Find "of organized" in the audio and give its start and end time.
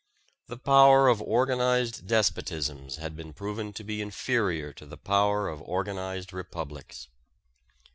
1.09-2.07, 5.47-6.33